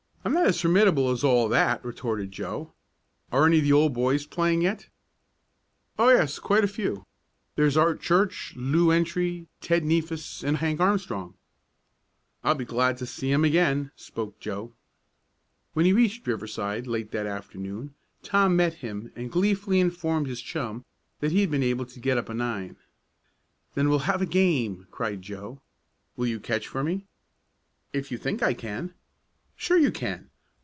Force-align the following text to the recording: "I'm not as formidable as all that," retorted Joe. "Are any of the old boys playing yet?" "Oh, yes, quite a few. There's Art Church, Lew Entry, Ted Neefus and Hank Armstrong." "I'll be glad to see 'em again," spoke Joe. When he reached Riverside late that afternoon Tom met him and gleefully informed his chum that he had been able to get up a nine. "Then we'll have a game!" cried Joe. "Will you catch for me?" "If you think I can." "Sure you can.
"I'm 0.23 0.33
not 0.33 0.45
as 0.45 0.61
formidable 0.61 1.09
as 1.09 1.23
all 1.23 1.49
that," 1.49 1.83
retorted 1.83 2.31
Joe. 2.31 2.73
"Are 3.31 3.47
any 3.47 3.57
of 3.57 3.63
the 3.63 3.73
old 3.73 3.95
boys 3.95 4.27
playing 4.27 4.61
yet?" 4.61 4.87
"Oh, 5.97 6.09
yes, 6.09 6.37
quite 6.37 6.63
a 6.63 6.67
few. 6.67 7.07
There's 7.55 7.75
Art 7.75 7.99
Church, 8.01 8.53
Lew 8.55 8.91
Entry, 8.91 9.47
Ted 9.61 9.83
Neefus 9.83 10.43
and 10.43 10.57
Hank 10.57 10.79
Armstrong." 10.79 11.33
"I'll 12.43 12.53
be 12.53 12.65
glad 12.65 12.97
to 12.97 13.07
see 13.07 13.31
'em 13.31 13.43
again," 13.43 13.89
spoke 13.95 14.39
Joe. 14.39 14.73
When 15.73 15.87
he 15.87 15.93
reached 15.93 16.27
Riverside 16.27 16.85
late 16.85 17.09
that 17.13 17.25
afternoon 17.25 17.95
Tom 18.21 18.55
met 18.55 18.75
him 18.75 19.11
and 19.15 19.31
gleefully 19.31 19.79
informed 19.79 20.27
his 20.27 20.39
chum 20.39 20.85
that 21.19 21.31
he 21.31 21.41
had 21.41 21.49
been 21.49 21.63
able 21.63 21.87
to 21.87 21.99
get 21.99 22.19
up 22.19 22.29
a 22.29 22.35
nine. 22.35 22.77
"Then 23.73 23.89
we'll 23.89 24.05
have 24.05 24.21
a 24.21 24.27
game!" 24.27 24.85
cried 24.91 25.23
Joe. 25.23 25.61
"Will 26.15 26.27
you 26.27 26.39
catch 26.39 26.67
for 26.67 26.83
me?" 26.83 27.07
"If 27.91 28.11
you 28.11 28.19
think 28.19 28.43
I 28.43 28.53
can." 28.53 28.93
"Sure 29.57 29.77
you 29.77 29.91
can. 29.91 30.27